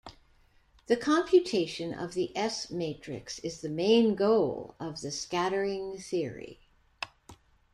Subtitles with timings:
[0.87, 6.59] The computation of the S-matrix is the main goal of the scattering theory.